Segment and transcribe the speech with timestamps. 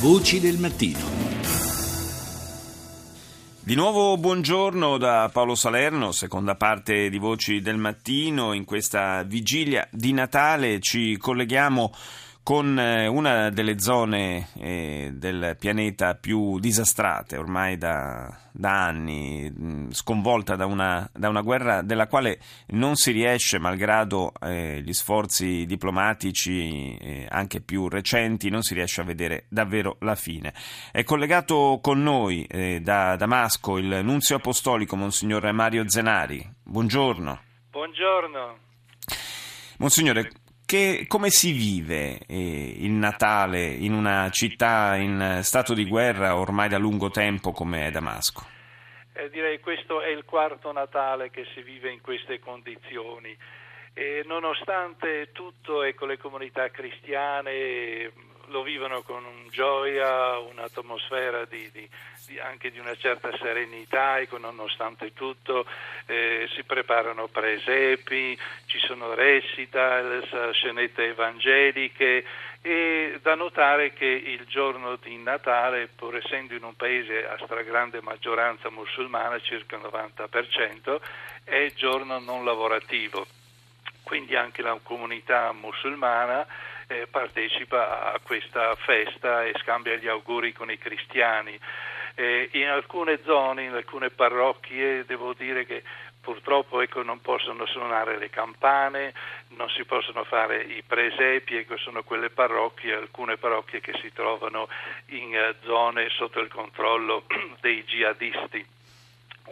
[0.00, 0.98] Voci del mattino.
[3.60, 8.54] Di nuovo buongiorno da Paolo Salerno, seconda parte di Voci del Mattino.
[8.54, 11.92] In questa vigilia di Natale ci colleghiamo
[12.42, 19.90] con eh, una delle zone eh, del pianeta più disastrate ormai da, da anni, mm,
[19.90, 25.66] sconvolta da una, da una, guerra della quale non si riesce, malgrado eh, gli sforzi
[25.66, 30.54] diplomatici eh, anche più recenti, non si riesce a vedere davvero la fine.
[30.90, 32.46] È collegato con noi
[32.80, 36.48] da Damasco il nunzio apostolico, Monsignor Mario Zenari.
[36.62, 37.40] Buongiorno.
[37.70, 38.68] Buongiorno.
[39.80, 40.30] Monsignore,
[40.70, 46.68] che, come si vive eh, il Natale in una città in stato di guerra ormai
[46.68, 48.46] da lungo tempo come è Damasco?
[49.12, 53.36] Eh, direi questo è il quarto Natale che si vive in queste condizioni.
[53.94, 58.12] E nonostante tutto, ecco, le comunità cristiane
[58.50, 61.88] lo vivono con gioia, un'atmosfera di, di,
[62.26, 65.64] di, anche di una certa serenità e nonostante tutto
[66.06, 72.24] eh, si preparano presepi, ci sono recital, scenette evangeliche
[72.62, 78.02] e da notare che il giorno di Natale, pur essendo in un paese a stragrande
[78.02, 81.00] maggioranza musulmana, circa il 90%,
[81.44, 83.26] è giorno non lavorativo.
[84.02, 86.46] Quindi anche la comunità musulmana
[86.90, 91.58] eh, partecipa a questa festa e scambia gli auguri con i cristiani.
[92.16, 95.82] Eh, in alcune zone, in alcune parrocchie, devo dire che
[96.20, 99.14] purtroppo ecco, non possono suonare le campane,
[99.50, 104.68] non si possono fare i presepi, ecco, sono quelle parrocchie, alcune parrocchie che si trovano
[105.06, 107.24] in uh, zone sotto il controllo
[107.62, 108.66] dei jihadisti.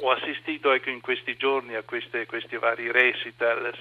[0.00, 3.72] Ho assistito ecco, in questi giorni a queste, questi vari recital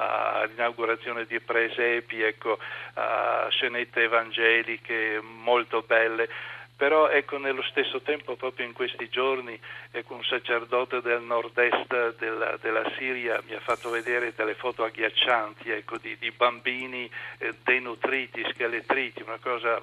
[0.00, 2.58] all'inaugurazione di presepi, ecco,
[2.94, 6.28] a scenette evangeliche molto belle.
[6.80, 9.58] Però ecco nello stesso tempo proprio in questi giorni
[9.90, 15.70] ecco, un sacerdote del nord-est della, della, Siria mi ha fatto vedere delle foto agghiaccianti
[15.70, 19.78] ecco, di, di, bambini eh, denutriti, schelettriti, una cosa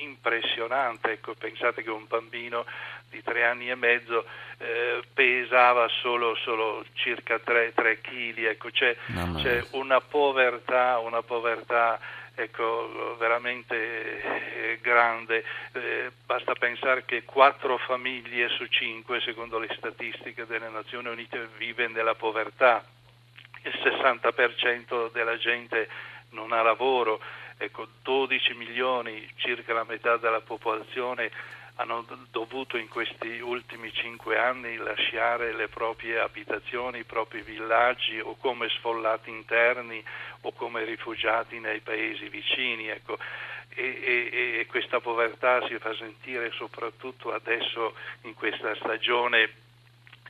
[0.00, 2.64] impressionante, ecco, pensate che un bambino
[3.10, 4.24] di tre anni e mezzo
[4.58, 8.96] eh, pesava solo, solo, circa 3, 3 kg, ecco, c'è,
[9.36, 12.00] c'è, una povertà, una povertà
[12.34, 20.46] ecco, veramente eh, grande, eh, basta pensare che 4 famiglie su 5, secondo le statistiche
[20.46, 22.84] delle Nazioni Unite, vive nella povertà,
[23.64, 25.88] il 60% della gente
[26.30, 27.20] non ha lavoro,
[27.64, 31.30] ecco, 12 milioni, circa la metà della popolazione,
[31.76, 38.36] hanno dovuto in questi ultimi cinque anni lasciare le proprie abitazioni, i propri villaggi o
[38.36, 40.04] come sfollati interni
[40.42, 42.88] o come rifugiati nei paesi vicini.
[42.88, 43.18] Ecco.
[43.74, 49.50] E, e, e, questa povertà si fa sentire soprattutto adesso in questa stagione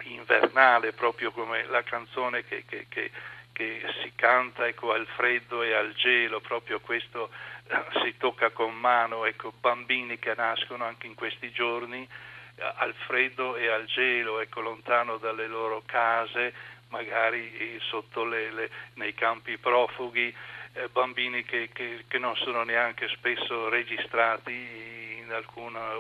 [0.04, 3.10] invernale, proprio come la canzone che, che, che
[3.52, 7.30] che si canta ecco, al freddo e al gelo, proprio questo
[7.68, 12.06] eh, si tocca con mano, ecco, bambini che nascono anche in questi giorni
[12.56, 16.52] eh, al freddo e al gelo, ecco, lontano dalle loro case,
[16.88, 20.34] magari eh, le, le, nei campi profughi,
[20.74, 25.98] eh, bambini che, che, che, non sono neanche spesso registrati in alcuna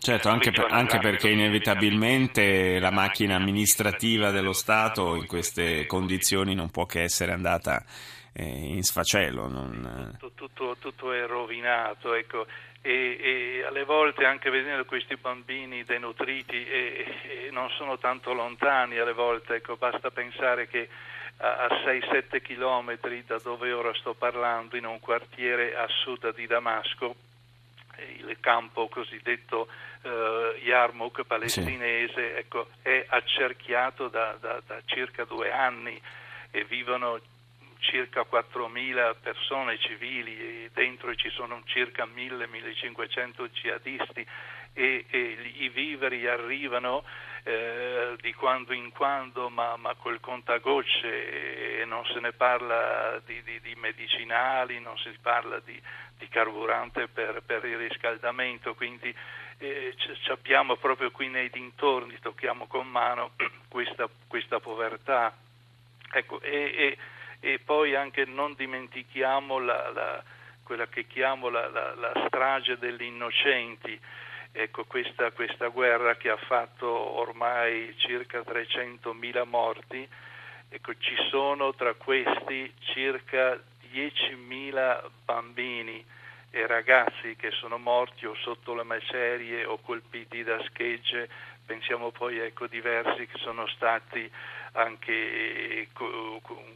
[0.00, 6.70] Certo, anche, per, anche, perché inevitabilmente la macchina amministrativa dello Stato in queste condizioni non
[6.70, 7.84] può che essere andata
[8.32, 9.48] eh, in sfacelo.
[9.48, 10.16] Non...
[10.18, 12.46] Tutto, tutto, tutto, è rovinato, ecco.
[12.80, 18.98] e, e, alle volte anche vedendo questi bambini denutriti e, e non sono tanto lontani,
[18.98, 20.88] alle volte ecco, basta pensare che
[21.40, 27.14] a 6-7 chilometri da dove ora sto parlando, in un quartiere a sud di Damasco,
[28.18, 29.68] il campo cosiddetto
[30.02, 32.38] eh, Yarmouk palestinese sì.
[32.38, 36.00] ecco, è accerchiato da, da, da, circa due anni
[36.50, 37.20] e vivono
[37.78, 44.26] circa 4.000 persone civili e dentro ci sono circa 1.000-1.500 jihadisti
[44.72, 47.04] e, e, i viveri arrivano
[47.44, 53.42] eh, di quando in quando ma, ma col contagocce e non se ne parla di,
[53.42, 55.80] di, di medicinali, non si parla di,
[56.18, 59.14] di carburante per, per, il riscaldamento, quindi
[59.58, 63.30] eh, c- abbiamo proprio qui nei dintorni, tocchiamo con mano
[63.68, 65.34] questa, questa povertà.
[66.10, 66.96] Ecco, e,
[67.40, 70.22] e, e, poi anche non dimentichiamo la, la,
[70.62, 73.98] quella che chiamo la, la strage degli innocenti.
[74.52, 80.08] Ecco, questa, questa, guerra che ha fatto ormai circa 300.000 morti,
[80.68, 83.60] ecco, ci sono tra questi circa
[83.92, 86.04] 10.000 bambini
[86.50, 91.28] e ragazzi che sono morti o sotto le macerie o colpiti da schegge,
[91.64, 94.30] pensiamo poi ecco diversi che sono stati
[94.72, 95.88] anche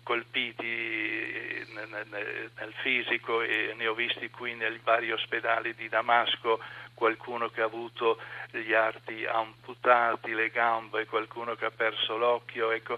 [0.02, 6.60] colpiti nel fisico e ne ho visti qui nei vari ospedali di Damasco
[7.02, 8.18] qualcuno che ha avuto
[8.52, 12.70] gli arti amputati, le gambe, qualcuno che ha perso l'occhio.
[12.70, 12.96] Ecco.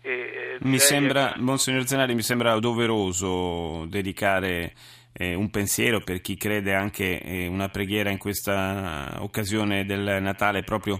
[0.00, 4.72] E, mi sembra, Monsignor Zenari, mi sembra doveroso dedicare
[5.12, 10.62] eh, un pensiero per chi crede anche eh, una preghiera in questa occasione del Natale
[10.62, 10.98] proprio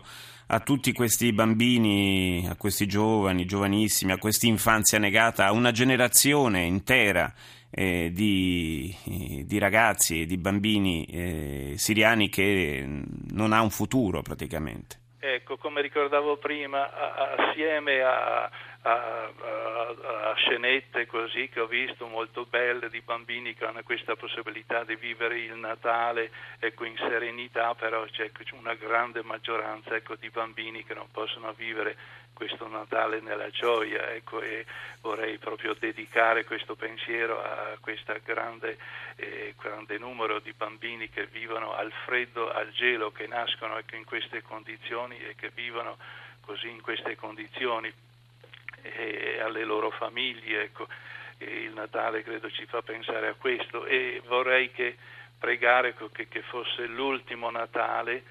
[0.48, 6.64] a tutti questi bambini, a questi giovani, giovanissimi, a questa infanzia negata, a una generazione
[6.64, 7.32] intera
[7.74, 8.94] eh, di,
[9.46, 12.84] di, ragazzi e di bambini eh, siriani che
[13.30, 15.00] non ha un futuro praticamente.
[15.18, 16.90] Ecco, come ricordavo prima,
[17.36, 18.50] assieme a
[18.82, 24.16] a, a, a, scenette così che ho visto molto belle di bambini che hanno questa
[24.16, 30.30] possibilità di vivere il Natale ecco, in serenità, però c'è una grande maggioranza ecco, di
[30.30, 31.96] bambini che non possono vivere
[32.32, 34.66] questo Natale nella gioia ecco, e
[35.00, 38.78] vorrei proprio dedicare questo pensiero a questo grande,
[39.16, 44.04] eh, grande, numero di bambini che vivono al freddo, al gelo, che nascono ecco, in
[44.04, 45.96] queste condizioni e che vivono
[46.40, 47.92] così in queste condizioni
[48.82, 50.62] e alle loro famiglie.
[50.64, 50.86] Ecco.
[51.38, 54.96] il Natale credo ci fa pensare a questo e vorrei che
[55.38, 58.22] pregare che, che fosse l'ultimo Natale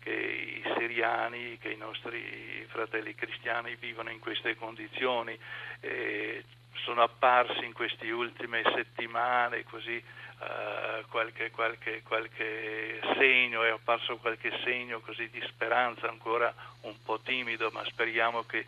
[0.00, 5.38] che i siriani, che i nostri fratelli cristiani vivono in queste condizioni.
[5.80, 6.44] Eh,
[6.84, 10.02] sono apparsi in queste ultime settimane così
[10.38, 16.52] uh, qualche, qualche, qualche, segno, è apparso qualche segno così di speranza ancora
[16.82, 18.64] un po' timido, ma speriamo che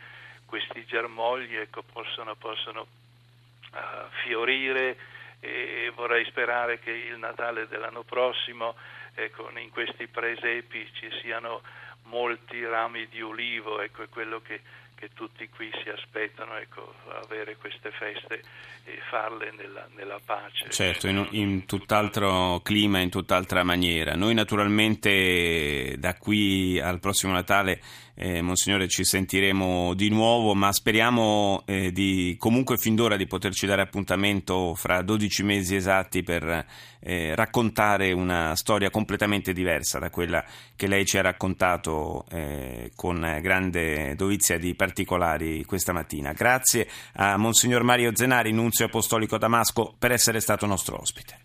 [0.53, 3.79] questi germogli ecco, possono, possono uh,
[4.23, 4.99] fiorire
[5.41, 8.75] e vorrei sperare che il Natale dell'anno prossimo
[9.15, 11.63] ecco, in questi presepi ci siano
[12.03, 14.61] molti rami di ulivo, ecco, è quello che
[15.03, 16.95] che tutti qui si aspettano, ecco,
[17.25, 18.41] avere queste feste
[18.85, 20.71] e farle nella, nella pace.
[20.71, 24.15] Certo, in, in, tutt'altro clima, in tutt'altra maniera.
[24.15, 27.81] Noi naturalmente da qui al prossimo Natale,
[28.15, 33.67] eh, Monsignore, ci sentiremo di nuovo, ma speriamo eh, di, comunque fin d'ora di poterci
[33.67, 36.65] dare appuntamento fra 12 mesi esatti per
[37.01, 40.45] eh, raccontare una storia completamente diversa da quella
[40.77, 46.33] che lei ci ha raccontato eh, con grande dovizia di partecipazione particolari questa mattina.
[46.33, 51.43] Grazie a Monsignor Mario Zenari, nunzio apostolico Damasco, per essere stato nostro ospite.